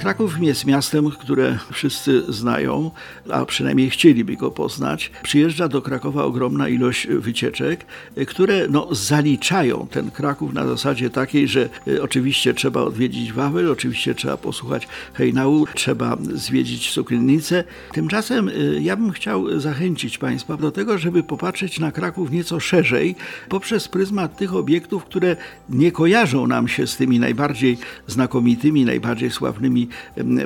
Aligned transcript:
Kraków 0.00 0.42
jest 0.42 0.66
miastem, 0.66 1.10
które 1.10 1.58
wszyscy 1.72 2.32
znają, 2.32 2.90
a 3.30 3.44
przynajmniej 3.44 3.90
chcieliby 3.90 4.36
go 4.36 4.50
poznać. 4.50 5.10
Przyjeżdża 5.22 5.68
do 5.68 5.82
Krakowa 5.82 6.24
ogromna 6.24 6.68
ilość 6.68 7.06
wycieczek, 7.06 7.86
które 8.26 8.68
no, 8.68 8.94
zaliczają 8.94 9.86
ten 9.90 10.10
Kraków 10.10 10.52
na 10.52 10.66
zasadzie 10.66 11.10
takiej, 11.10 11.48
że 11.48 11.68
y, 11.88 12.02
oczywiście 12.02 12.54
trzeba 12.54 12.80
odwiedzić 12.82 13.32
Wawel, 13.32 13.70
oczywiście 13.70 14.14
trzeba 14.14 14.36
posłuchać 14.36 14.88
hejnału, 15.14 15.66
trzeba 15.74 16.16
zwiedzić 16.34 16.92
Cukrynnicę. 16.92 17.64
Tymczasem 17.92 18.48
y, 18.48 18.80
ja 18.82 18.96
bym 18.96 19.12
chciał 19.12 19.60
zachęcić 19.60 20.18
Państwa 20.18 20.56
do 20.56 20.70
tego, 20.70 20.98
żeby 20.98 21.22
popatrzeć 21.22 21.80
na 21.80 21.92
Kraków 21.92 22.30
nieco 22.30 22.60
szerzej, 22.60 23.14
poprzez 23.48 23.88
pryzmat 23.88 24.36
tych 24.36 24.54
obiektów, 24.54 25.04
które 25.04 25.36
nie 25.68 25.92
kojarzą 25.92 26.46
nam 26.46 26.68
się 26.68 26.86
z 26.86 26.96
tymi 26.96 27.20
najbardziej 27.20 27.78
znakomitymi, 28.06 28.84
najbardziej 28.84 29.30
sławnymi 29.30 29.89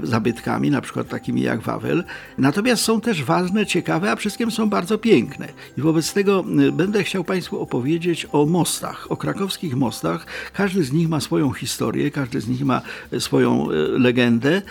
zabytkami, 0.03 0.71
na 0.71 0.81
przykład 0.81 1.09
takimi 1.09 1.41
jak 1.41 1.61
Wawel. 1.61 2.05
Natomiast 2.39 2.83
są 2.83 3.01
też 3.01 3.25
ważne, 3.25 3.67
ciekawe, 3.67 4.13
a 4.13 4.17
wszystkim 4.17 4.51
są 4.51 4.69
bardzo 4.69 4.99
piękne. 4.99 5.49
I 5.79 5.81
wobec 5.81 6.13
tego 6.13 6.45
będę 6.73 7.05
chciał 7.05 7.25
Państwu 7.25 7.61
opowiedzieć 7.61 8.27
o 8.33 8.47
mostach, 8.47 9.07
o 9.11 9.17
krakowskich 9.17 9.77
mostach. 9.77 10.27
Każdy 10.53 10.85
z 10.85 10.93
nich 10.93 11.09
ma 11.09 11.21
swoją 11.21 11.53
historię, 11.53 12.11
każdy 12.11 12.41
z 12.41 12.49
nich 12.49 12.65
ma 12.65 12.83
e, 13.13 13.21
swoją 13.21 13.71
e, 13.71 13.75
legendę, 13.99 14.63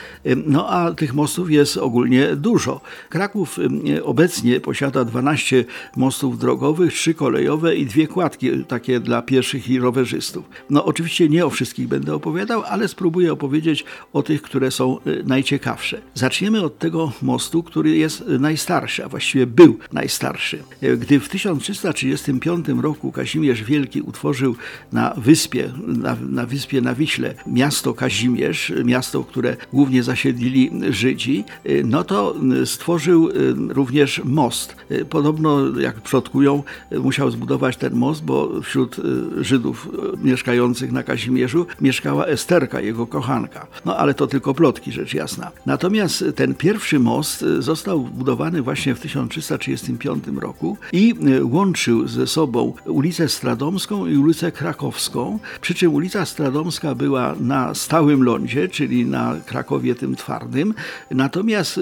no 0.45 0.69
a 0.69 0.91
tych 0.91 1.13
mostów 1.13 1.51
jest 1.51 1.77
ogólnie 1.77 2.35
dużo. 2.35 2.81
Kraków 3.09 3.59
obecnie 4.03 4.59
posiada 4.59 5.05
12 5.05 5.65
mostów 5.95 6.39
drogowych, 6.39 6.93
3 6.93 7.13
kolejowe 7.13 7.75
i 7.75 7.85
dwie 7.85 8.07
kładki 8.07 8.65
takie 8.67 8.99
dla 8.99 9.21
pieszych 9.21 9.69
i 9.69 9.79
rowerzystów. 9.79 10.45
No 10.69 10.85
oczywiście 10.85 11.29
nie 11.29 11.45
o 11.45 11.49
wszystkich 11.49 11.87
będę 11.87 12.15
opowiadał, 12.15 12.63
ale 12.63 12.87
spróbuję 12.87 13.33
opowiedzieć 13.33 13.85
o 14.13 14.23
tych, 14.23 14.41
które 14.41 14.62
które 14.63 14.71
są 14.71 14.97
y, 15.07 15.23
najciekawsze. 15.25 16.01
Zaczniemy 16.13 16.61
od 16.61 16.79
tego 16.79 17.11
mostu, 17.21 17.63
który 17.63 17.97
jest 17.97 18.21
y, 18.21 18.39
najstarszy, 18.39 19.05
a 19.05 19.09
właściwie 19.09 19.47
był 19.47 19.77
najstarszy. 19.93 20.63
Y, 20.83 20.97
gdy 20.97 21.19
w 21.19 21.29
1335 21.29 22.65
roku 22.81 23.11
Kazimierz 23.11 23.63
Wielki 23.63 24.01
utworzył 24.01 24.55
na 24.91 25.13
wyspie, 25.17 25.71
na, 25.87 26.17
na 26.29 26.45
wyspie 26.45 26.81
na 26.81 26.95
Wiśle 26.95 27.33
miasto 27.47 27.93
Kazimierz, 27.93 28.73
miasto, 28.85 29.23
które 29.23 29.57
głównie 29.73 30.03
zasiedlili 30.03 30.71
Żydzi, 30.89 31.43
no 31.83 32.03
to 32.03 32.35
stworzył 32.65 33.29
również 33.69 34.21
most. 34.25 34.75
Podobno, 35.09 35.79
jak 35.79 36.01
przodkują, 36.01 36.63
musiał 36.91 37.31
zbudować 37.31 37.77
ten 37.77 37.93
most, 37.95 38.23
bo 38.25 38.61
wśród 38.61 38.95
Żydów 39.41 39.89
mieszkających 40.23 40.91
na 40.91 41.03
Kazimierzu 41.03 41.65
mieszkała 41.81 42.25
Esterka, 42.25 42.81
jego 42.81 43.07
kochanka. 43.07 43.67
No 43.85 43.97
ale 43.97 44.13
to 44.13 44.27
tylko 44.27 44.52
plotki, 44.53 44.91
rzecz 44.91 45.13
jasna. 45.13 45.51
Natomiast 45.65 46.25
ten 46.35 46.55
pierwszy 46.55 46.99
most 46.99 47.43
e, 47.43 47.61
został 47.61 47.99
budowany 47.99 48.61
właśnie 48.61 48.95
w 48.95 48.99
1335 48.99 50.23
roku 50.41 50.77
i 50.93 51.13
e, 51.39 51.43
łączył 51.43 52.07
ze 52.07 52.27
sobą 52.27 52.73
ulicę 52.85 53.29
Stradomską 53.29 54.07
i 54.07 54.17
ulicę 54.17 54.51
Krakowską, 54.51 55.39
przy 55.61 55.73
czym 55.73 55.93
ulica 55.93 56.25
Stradomska 56.25 56.95
była 56.95 57.35
na 57.39 57.73
stałym 57.73 58.23
lądzie, 58.23 58.67
czyli 58.67 59.05
na 59.05 59.35
Krakowie 59.45 59.95
tym 59.95 60.15
twardym, 60.15 60.73
natomiast 61.11 61.77
e, 61.77 61.81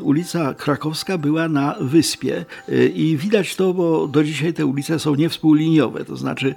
ulica 0.00 0.54
Krakowska 0.54 1.18
była 1.18 1.48
na 1.48 1.74
wyspie 1.80 2.44
i 2.94 3.16
widać 3.16 3.56
to, 3.56 3.74
bo 3.74 4.08
do 4.08 4.24
dzisiaj 4.24 4.54
te 4.54 4.66
ulice 4.66 4.98
są 4.98 5.14
niewspółliniowe, 5.14 6.04
to 6.04 6.16
znaczy 6.16 6.54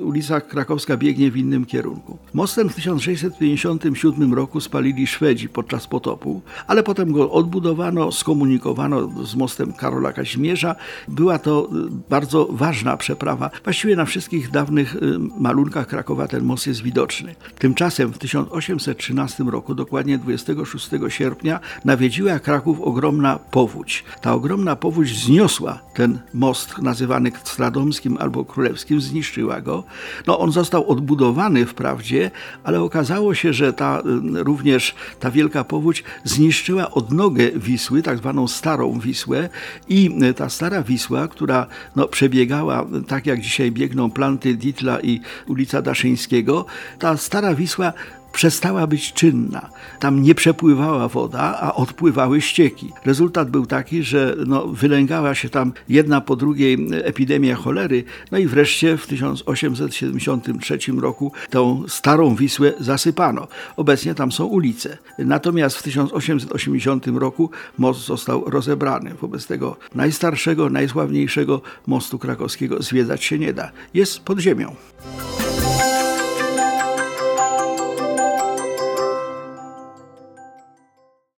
ulica 0.00 0.40
Krakowska 0.40 0.96
biegnie 0.96 1.30
w 1.30 1.36
innym 1.36 1.66
kierunku. 1.66 2.18
Mostem 2.34 2.68
w 2.68 2.74
1657 2.74 4.21
roku 4.30 4.60
spalili 4.60 5.06
Szwedzi 5.06 5.48
podczas 5.48 5.86
potopu, 5.86 6.42
ale 6.66 6.82
potem 6.82 7.12
go 7.12 7.30
odbudowano, 7.30 8.12
skomunikowano 8.12 9.24
z 9.24 9.34
mostem 9.34 9.72
Karola 9.72 10.12
Kazimierza. 10.12 10.76
Była 11.08 11.38
to 11.38 11.68
y, 11.86 11.90
bardzo 12.10 12.48
ważna 12.50 12.96
przeprawa. 12.96 13.50
Właściwie 13.64 13.96
na 13.96 14.04
wszystkich 14.04 14.50
dawnych 14.50 14.96
y, 14.96 15.18
malunkach 15.38 15.86
Krakowa 15.86 16.28
ten 16.28 16.44
most 16.44 16.66
jest 16.66 16.82
widoczny. 16.82 17.34
Tymczasem 17.58 18.12
w 18.12 18.18
1813 18.18 19.44
roku, 19.44 19.74
dokładnie 19.74 20.18
26 20.18 20.90
sierpnia, 21.08 21.60
nawiedziła 21.84 22.38
Kraków 22.38 22.80
ogromna 22.80 23.38
powódź. 23.38 24.04
Ta 24.20 24.34
ogromna 24.34 24.76
powódź 24.76 25.24
zniosła 25.24 25.78
ten 25.94 26.18
most 26.34 26.78
nazywany 26.78 27.32
Stradomskim 27.44 28.16
albo 28.20 28.44
Królewskim, 28.44 29.00
zniszczyła 29.00 29.60
go. 29.60 29.84
No, 30.26 30.38
on 30.38 30.52
został 30.52 30.90
odbudowany 30.90 31.66
wprawdzie, 31.66 32.30
ale 32.64 32.80
okazało 32.80 33.34
się, 33.34 33.52
że 33.52 33.72
ta 33.72 34.00
y, 34.00 34.11
również 34.34 34.94
ta 35.20 35.30
wielka 35.30 35.64
powódź 35.64 36.04
zniszczyła 36.24 36.90
odnogę 36.90 37.50
Wisły, 37.50 38.02
tak 38.02 38.18
zwaną 38.18 38.48
Starą 38.48 38.98
Wisłę. 38.98 39.48
I 39.88 40.10
ta 40.36 40.48
Stara 40.48 40.82
Wisła, 40.82 41.28
która 41.28 41.66
no, 41.96 42.08
przebiegała 42.08 42.86
tak 43.08 43.26
jak 43.26 43.40
dzisiaj 43.40 43.72
biegną 43.72 44.10
planty 44.10 44.54
Ditla 44.54 45.00
i 45.00 45.20
ulica 45.46 45.82
Daszyńskiego, 45.82 46.66
ta 46.98 47.16
Stara 47.16 47.54
Wisła 47.54 47.92
przestała 48.32 48.86
być 48.86 49.12
czynna. 49.12 49.70
Tam 50.00 50.22
nie 50.22 50.34
przepływała 50.34 51.08
woda, 51.08 51.58
a 51.60 51.74
odpływały 51.74 52.40
ścieki. 52.40 52.92
Rezultat 53.04 53.50
był 53.50 53.66
taki, 53.66 54.02
że 54.02 54.36
no, 54.46 54.66
wylęgała 54.66 55.34
się 55.34 55.48
tam 55.48 55.72
jedna 55.88 56.20
po 56.20 56.36
drugiej 56.36 56.88
epidemia 56.92 57.56
cholery, 57.56 58.04
no 58.30 58.38
i 58.38 58.46
wreszcie 58.46 58.96
w 58.96 59.06
1873 59.06 60.78
roku 61.00 61.32
tą 61.50 61.84
starą 61.88 62.34
Wisłę 62.34 62.72
zasypano. 62.80 63.48
Obecnie 63.76 64.14
tam 64.14 64.32
są 64.32 64.44
ulice. 64.44 64.98
Natomiast 65.18 65.76
w 65.76 65.82
1880 65.82 67.06
roku 67.06 67.50
most 67.78 68.06
został 68.06 68.50
rozebrany. 68.50 69.14
Wobec 69.20 69.46
tego 69.46 69.76
najstarszego, 69.94 70.70
najsławniejszego 70.70 71.60
mostu 71.86 72.18
krakowskiego 72.18 72.82
zwiedzać 72.82 73.24
się 73.24 73.38
nie 73.38 73.52
da. 73.52 73.70
Jest 73.94 74.20
pod 74.20 74.38
ziemią. 74.38 74.74